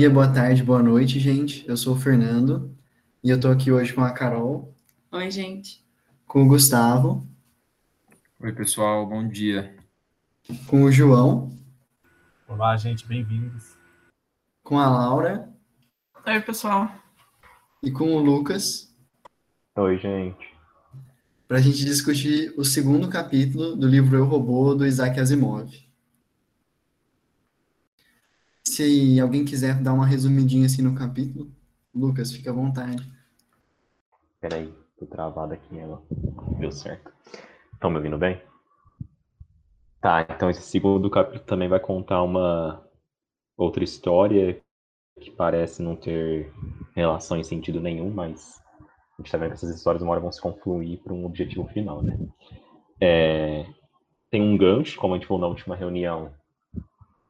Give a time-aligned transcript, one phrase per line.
[0.00, 1.62] Dia, boa tarde, boa noite, gente.
[1.68, 2.74] Eu sou o Fernando
[3.22, 4.74] e eu tô aqui hoje com a Carol.
[5.12, 5.84] Oi, gente.
[6.26, 7.28] Com o Gustavo.
[8.40, 9.76] Oi, pessoal, bom dia.
[10.66, 11.50] Com o João.
[12.48, 13.76] Olá, gente, bem-vindos.
[14.62, 15.52] Com a Laura.
[16.26, 16.90] Oi, pessoal.
[17.82, 18.96] E com o Lucas.
[19.76, 20.48] Oi, gente.
[21.46, 25.70] Para a gente discutir o segundo capítulo do livro Eu Robô, do Isaac Asimov.
[28.80, 31.52] Se alguém quiser dar uma resumidinha assim no capítulo,
[31.94, 33.06] Lucas, fica à vontade.
[34.40, 36.02] Peraí, tô travado aqui, ela
[36.58, 37.12] deu certo.
[37.74, 38.40] Estão me ouvindo bem?
[40.00, 42.82] Tá, então esse segundo capítulo também vai contar uma
[43.54, 44.58] outra história
[45.20, 46.50] que parece não ter
[46.96, 50.32] relação em sentido nenhum, mas a gente tá vendo que essas histórias uma hora vão
[50.32, 52.18] se confluir para um objetivo final, né?
[52.98, 53.66] É,
[54.30, 56.32] tem um gancho, como a gente falou na última reunião,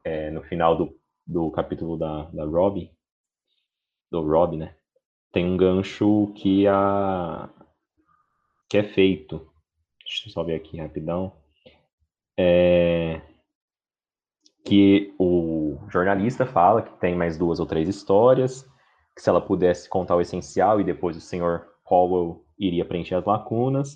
[0.01, 1.00] é, no final do
[1.31, 2.91] do capítulo da, da Robbie,
[4.11, 4.75] do Rob, né?
[5.31, 7.49] Tem um gancho que, a,
[8.69, 9.49] que é feito.
[10.03, 11.31] Deixa eu só ver aqui rapidão.
[12.37, 13.21] É,
[14.65, 18.69] que o jornalista fala que tem mais duas ou três histórias,
[19.15, 23.25] que se ela pudesse contar o essencial e depois o senhor Powell iria preencher as
[23.25, 23.95] lacunas.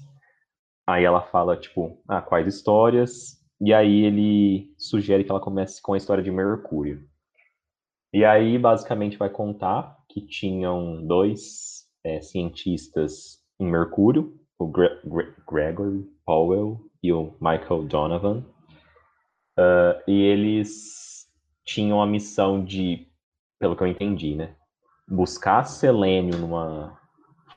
[0.87, 3.43] Aí ela fala, tipo, ah, quais histórias?
[3.59, 7.03] E aí ele sugere que ela comece com a história de Mercúrio.
[8.15, 15.33] E aí, basicamente, vai contar que tinham dois é, cientistas em Mercúrio, o Gre Gre
[15.45, 18.41] Gregory Powell e o Michael Donovan.
[19.59, 21.27] Uh, e eles
[21.65, 23.05] tinham a missão de,
[23.59, 24.55] pelo que eu entendi, né,
[25.05, 26.97] buscar selênio numa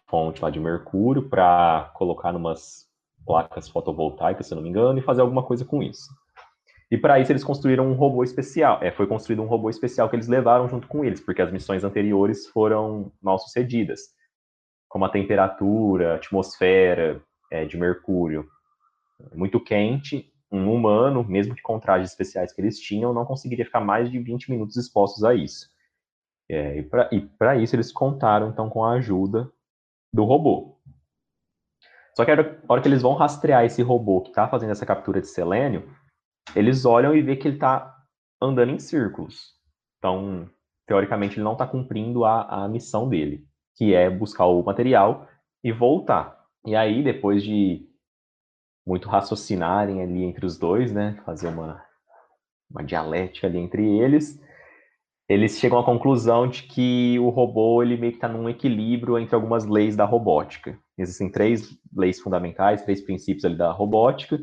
[0.08, 2.84] fonte lá de Mercúrio para colocar numas
[3.24, 6.08] placas fotovoltaicas, se não me engano, e fazer alguma coisa com isso.
[6.90, 8.82] E para isso eles construíram um robô especial.
[8.82, 11.84] É, foi construído um robô especial que eles levaram junto com eles, porque as missões
[11.84, 14.00] anteriores foram mal sucedidas,
[14.88, 18.48] como a temperatura, a atmosfera é, de Mercúrio
[19.34, 20.32] muito quente.
[20.50, 24.18] Um humano, mesmo que com trajes especiais que eles tinham, não conseguiria ficar mais de
[24.18, 25.68] 20 minutos expostos a isso.
[26.50, 26.78] É,
[27.12, 29.52] e para isso eles contaram então com a ajuda
[30.10, 30.78] do robô.
[32.16, 32.34] Só que a
[32.68, 35.94] hora que eles vão rastrear esse robô que está fazendo essa captura de selênio,
[36.54, 37.94] eles olham e vê que ele está
[38.40, 39.54] andando em círculos.
[39.98, 40.48] Então,
[40.86, 43.44] teoricamente, ele não está cumprindo a, a missão dele,
[43.76, 45.28] que é buscar o material
[45.62, 46.38] e voltar.
[46.64, 47.86] E aí, depois de
[48.86, 51.82] muito raciocinarem ali entre os dois, né, fazer uma,
[52.70, 54.40] uma dialética ali entre eles,
[55.28, 59.34] eles chegam à conclusão de que o robô ele meio que está num equilíbrio entre
[59.34, 60.78] algumas leis da robótica.
[60.96, 64.40] Existem três leis fundamentais, três princípios ali da robótica,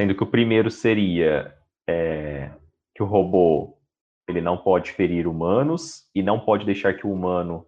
[0.00, 1.54] sendo que o primeiro seria
[1.86, 2.50] é,
[2.94, 3.76] que o robô
[4.26, 7.66] ele não pode ferir humanos e não pode deixar que o humano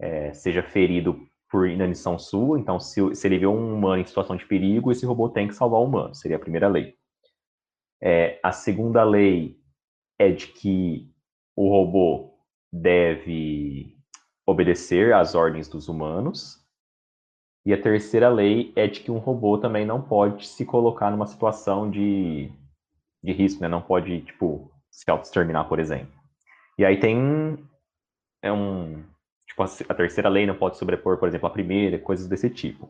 [0.00, 1.18] é, seja ferido
[1.50, 2.60] por inanição sua.
[2.60, 5.54] Então, se, se, ele vê um humano em situação de perigo, esse robô tem que
[5.56, 6.14] salvar o humano.
[6.14, 6.94] Seria a primeira lei.
[8.00, 9.58] É, a segunda lei
[10.16, 11.10] é de que
[11.56, 12.38] o robô
[12.72, 13.96] deve
[14.46, 16.63] obedecer às ordens dos humanos.
[17.64, 21.26] E a terceira lei é de que um robô também não pode se colocar numa
[21.26, 22.50] situação de,
[23.22, 23.68] de risco, né?
[23.68, 26.12] Não pode, tipo, se auto-exterminar, por exemplo.
[26.78, 27.58] E aí tem
[28.42, 29.02] é um
[29.46, 32.88] tipo a terceira lei não pode sobrepor, por exemplo, a primeira, coisas desse tipo.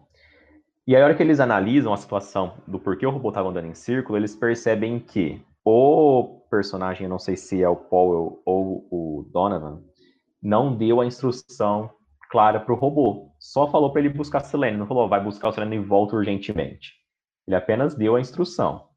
[0.86, 3.68] E aí, a hora que eles analisam a situação do porquê o robô estava andando
[3.68, 9.26] em círculo, eles percebem que o personagem, não sei se é o Paul ou o
[9.32, 9.82] Donovan,
[10.42, 11.90] não deu a instrução
[12.34, 13.30] clara para o robô.
[13.38, 16.92] Só falou para ele buscar selênio, não falou, vai buscar o selênio e volta urgentemente.
[17.46, 18.88] Ele apenas deu a instrução.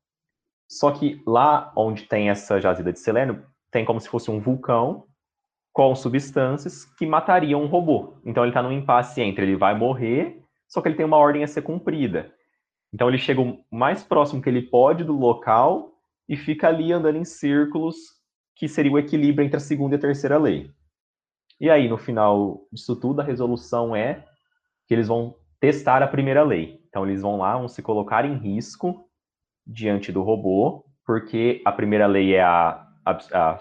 [0.68, 5.06] Só que lá onde tem essa jazida de selênio, tem como se fosse um vulcão
[5.72, 8.16] com substâncias que matariam um robô.
[8.26, 11.44] Então ele está num impasse entre ele vai morrer, só que ele tem uma ordem
[11.44, 12.34] a ser cumprida.
[12.92, 15.92] Então ele chega o mais próximo que ele pode do local
[16.28, 17.98] e fica ali andando em círculos,
[18.56, 20.72] que seria o equilíbrio entre a segunda e a terceira lei.
[21.60, 24.24] E aí, no final disso tudo, a resolução é
[24.88, 26.82] que eles vão testar a primeira lei.
[26.88, 29.08] Então, eles vão lá, vão se colocar em risco
[29.66, 33.58] diante do robô, porque a primeira lei é a, a, a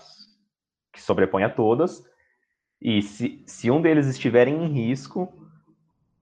[0.93, 2.05] que sobrepõe a todas.
[2.81, 5.33] E se, se um deles estiver em risco,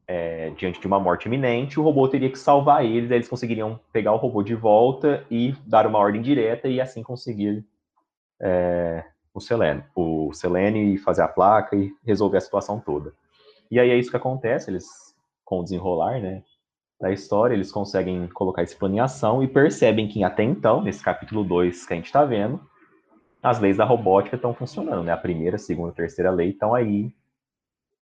[0.07, 3.81] é, diante de uma morte iminente, o robô teria que salvar eles, aí eles conseguiriam
[3.93, 7.65] pegar o robô de volta e dar uma ordem direta e assim conseguir
[8.41, 9.05] é,
[9.35, 13.13] o Selene, o Selene fazer a placa e resolver a situação toda.
[13.71, 14.87] E aí é isso que acontece, eles
[15.45, 16.43] com o desenrolar, né,
[17.01, 21.85] da história, eles conseguem colocar em ação e percebem que até então, nesse capítulo 2
[21.85, 22.61] que a gente está vendo,
[23.43, 25.13] as leis da robótica estão funcionando, né?
[25.13, 27.15] A primeira, segunda, terceira lei estão aí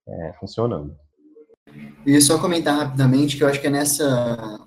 [0.09, 0.97] é, funcionando.
[2.05, 4.67] E só comentar rapidamente que eu acho que é nessa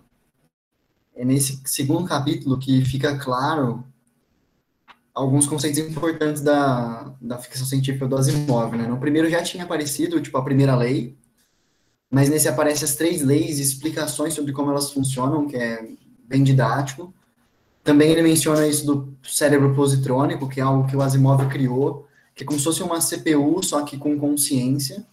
[1.14, 3.84] é nesse segundo capítulo que fica claro
[5.14, 8.88] alguns conceitos importantes da, da ficção científica do Asimov, né?
[8.88, 11.18] No primeiro já tinha aparecido, tipo, a primeira lei,
[12.10, 15.88] mas nesse aparece as três leis e explicações sobre como elas funcionam, que é
[16.28, 17.14] bem didático.
[17.84, 22.44] Também ele menciona isso do cérebro positrônico, que é algo que o Asimov criou, que
[22.44, 25.06] é como se fosse uma CPU, só que com consciência.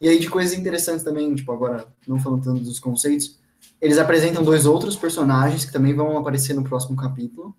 [0.00, 3.38] E aí de coisas interessantes também, tipo, agora, não falando tanto dos conceitos,
[3.80, 7.54] eles apresentam dois outros personagens que também vão aparecer no próximo capítulo.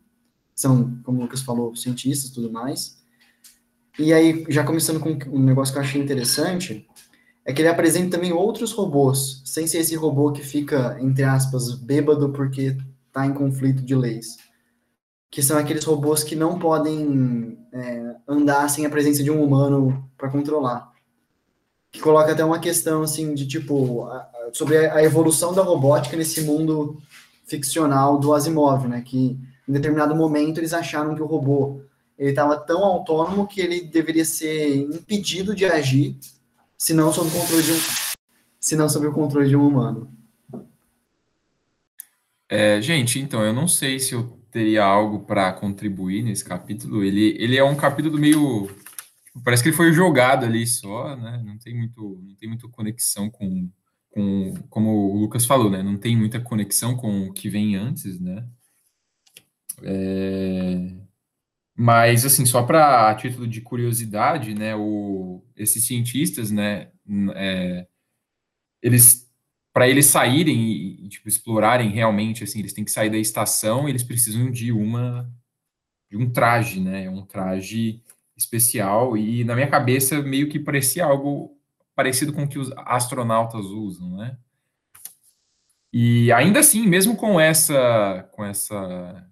[0.57, 2.97] São, como o Lucas falou, cientistas e tudo mais.
[3.99, 6.87] E aí, já começando com um negócio que eu achei interessante,
[7.45, 11.73] é que ele apresenta também outros robôs, sem ser esse robô que fica, entre aspas,
[11.75, 12.75] bêbado porque
[13.07, 14.37] está em conflito de leis.
[15.29, 20.09] Que são aqueles robôs que não podem é, andar sem a presença de um humano
[20.17, 20.91] para controlar.
[21.91, 26.41] Que coloca até uma questão, assim, de tipo, a, sobre a, evolução da robótica nesse
[26.41, 26.97] mundo
[27.45, 29.01] ficcional do Asimov, né?
[29.05, 31.81] Que em determinado momento eles acharam que o robô
[32.17, 36.17] ele estava tão autônomo que ele deveria ser impedido de agir
[36.77, 37.79] se não sob o controle de um,
[38.59, 40.11] se não sob o controle de um humano.
[42.49, 47.03] É, gente, então, eu não sei se eu teria algo para contribuir nesse capítulo.
[47.03, 48.69] Ele, ele é um capítulo meio.
[49.43, 51.43] Parece que ele foi jogado ali só, né?
[51.45, 53.69] Não tem muito, não tem muita conexão com,
[54.09, 54.53] com.
[54.69, 55.83] Como o Lucas falou, né?
[55.83, 58.47] Não tem muita conexão com o que vem antes, né?
[59.83, 60.97] É,
[61.75, 66.91] mas, assim, só para título de curiosidade, né, o, esses cientistas, né,
[67.35, 67.87] é,
[68.81, 69.29] eles,
[69.73, 74.03] para eles saírem e, tipo, explorarem realmente, assim, eles têm que sair da estação, eles
[74.03, 75.31] precisam de uma,
[76.09, 78.01] de um traje, né, um traje
[78.35, 81.57] especial, e na minha cabeça meio que parecia algo
[81.95, 84.37] parecido com o que os astronautas usam, né,
[85.93, 89.27] e ainda assim, mesmo com essa, com essa,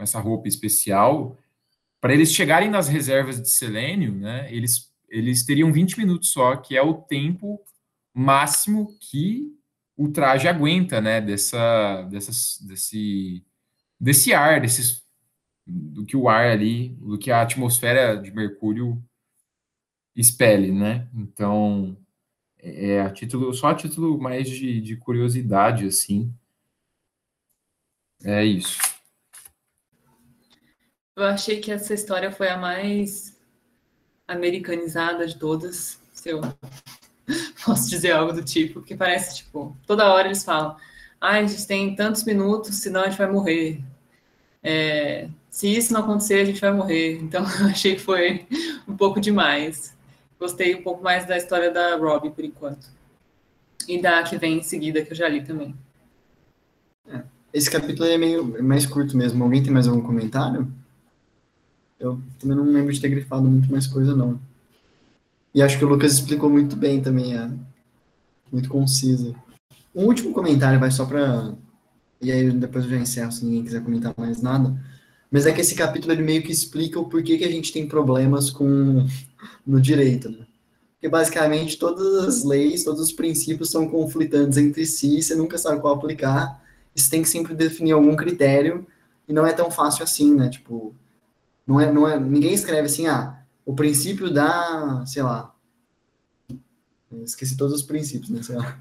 [0.00, 1.36] com essa roupa especial,
[2.00, 6.74] para eles chegarem nas reservas de selênio, né, eles, eles teriam 20 minutos só, que
[6.74, 7.62] é o tempo
[8.14, 9.54] máximo que
[9.94, 13.44] o traje aguenta, né, dessa, dessas, desse,
[14.00, 15.04] desse ar, desses,
[15.66, 19.04] do que o ar ali, do que a atmosfera de Mercúrio
[20.16, 21.08] expele, né?
[21.14, 21.94] Então,
[22.58, 26.34] é a título, só a título mais de, de curiosidade, assim.
[28.24, 28.78] É isso.
[31.16, 33.36] Eu achei que essa história foi a mais
[34.26, 36.40] americanizada de todas, se eu
[37.64, 40.76] posso dizer algo do tipo, porque parece, tipo, toda hora eles falam,
[41.20, 43.82] ah, a gente tem tantos minutos, senão a gente vai morrer.
[44.62, 47.20] É, se isso não acontecer, a gente vai morrer.
[47.22, 48.46] Então, eu achei que foi
[48.88, 49.94] um pouco demais.
[50.38, 52.88] Gostei um pouco mais da história da Robbie, por enquanto.
[53.86, 55.74] E da que vem em seguida, que eu já li também.
[57.06, 59.42] É, esse capítulo é meio mais curto mesmo.
[59.42, 60.66] Alguém tem mais algum comentário?
[62.00, 64.40] Eu também não lembro de ter grifado muito mais coisa, não.
[65.54, 67.50] E acho que o Lucas explicou muito bem também, é
[68.50, 69.34] muito concisa.
[69.94, 71.52] Um último comentário, vai só para.
[72.20, 74.74] E aí depois eu já encerro se ninguém quiser comentar mais nada.
[75.30, 77.86] Mas é que esse capítulo ele meio que explica o porquê que a gente tem
[77.86, 79.06] problemas com
[79.66, 80.46] no direito, né?
[80.94, 85.80] Porque basicamente todas as leis, todos os princípios são conflitantes entre si, você nunca sabe
[85.80, 86.62] qual aplicar,
[86.94, 88.86] você tem que sempre definir algum critério,
[89.26, 90.50] e não é tão fácil assim, né?
[90.50, 90.94] Tipo,
[91.70, 95.54] não é, não é, ninguém escreve assim, ah, o princípio da, sei lá,
[97.22, 98.76] esqueci todos os princípios, né, sei lá,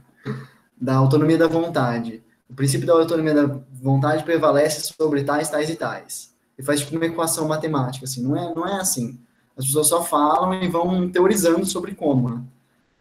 [0.75, 2.23] da autonomia da vontade.
[2.49, 6.33] O princípio da autonomia da vontade prevalece sobre tais, tais e tais.
[6.57, 9.19] E faz tipo uma equação matemática, assim, não é, não é assim.
[9.55, 12.43] As pessoas só falam e vão teorizando sobre como, né?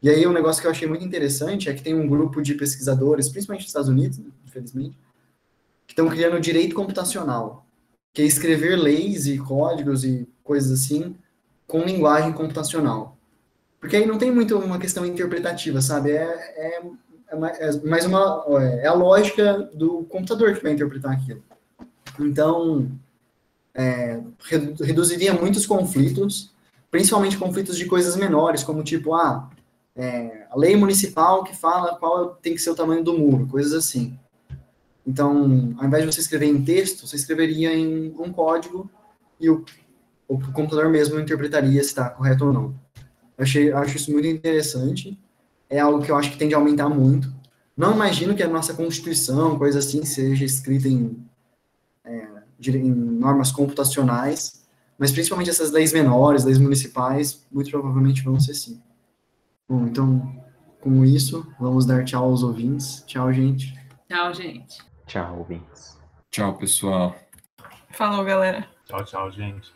[0.02, 2.54] E aí um negócio que eu achei muito interessante é que tem um grupo de
[2.54, 4.98] pesquisadores, principalmente nos Estados Unidos, né, infelizmente,
[5.86, 7.66] que estão criando direito computacional
[8.12, 11.14] que é escrever leis e códigos e coisas assim
[11.66, 13.16] com linguagem computacional.
[13.80, 16.10] Porque aí não tem muito uma questão interpretativa, sabe?
[16.10, 16.24] É,
[16.56, 16.82] é,
[17.30, 18.44] é mais uma.
[18.80, 21.42] É a lógica do computador que vai interpretar aquilo.
[22.18, 22.90] Então,
[23.74, 24.20] é,
[24.80, 26.50] reduziria muitos conflitos,
[26.90, 29.48] principalmente conflitos de coisas menores, como tipo, ah,
[29.94, 33.72] é, a lei municipal que fala qual tem que ser o tamanho do muro, coisas
[33.72, 34.18] assim.
[35.08, 38.90] Então, ao invés de você escrever em texto, você escreveria em um código
[39.40, 39.64] e o,
[40.28, 42.74] o computador mesmo interpretaria se está correto ou não.
[43.38, 45.18] Eu achei, acho isso muito interessante.
[45.70, 47.32] É algo que eu acho que tende a aumentar muito.
[47.74, 51.24] Não imagino que a nossa Constituição, coisa assim, seja escrita em,
[52.04, 52.28] é,
[52.66, 54.62] em normas computacionais,
[54.98, 58.78] mas principalmente essas leis menores, leis municipais, muito provavelmente vão ser sim.
[59.66, 60.38] Bom, então,
[60.82, 63.02] com isso, vamos dar tchau aos ouvintes.
[63.06, 63.74] Tchau, gente.
[64.06, 64.87] Tchau, gente.
[65.08, 65.98] Tchau, ouvintes.
[66.30, 67.16] Tchau, pessoal.
[67.92, 68.68] Falou, galera.
[68.84, 69.72] Tchau, tchau, gente.